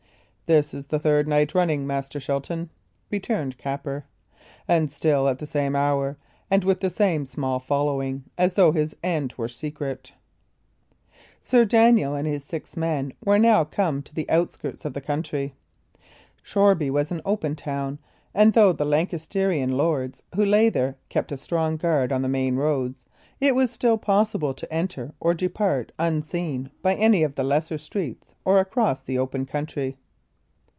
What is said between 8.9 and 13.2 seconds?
end were secret." Sir Daniel and his six men